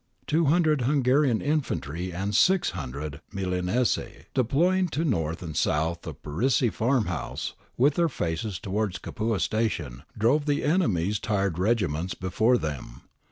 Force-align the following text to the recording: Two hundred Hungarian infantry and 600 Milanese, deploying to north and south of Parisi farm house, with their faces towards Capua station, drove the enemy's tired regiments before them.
Two 0.25 0.45
hundred 0.45 0.81
Hungarian 0.81 1.41
infantry 1.43 2.11
and 2.11 2.33
600 2.33 3.21
Milanese, 3.31 3.99
deploying 4.33 4.87
to 4.87 5.05
north 5.05 5.43
and 5.43 5.55
south 5.55 6.07
of 6.07 6.23
Parisi 6.23 6.71
farm 6.73 7.05
house, 7.05 7.53
with 7.77 7.93
their 7.93 8.09
faces 8.09 8.57
towards 8.57 8.97
Capua 8.97 9.39
station, 9.39 10.01
drove 10.17 10.47
the 10.47 10.63
enemy's 10.63 11.19
tired 11.19 11.59
regiments 11.59 12.15
before 12.15 12.57
them. 12.57 13.01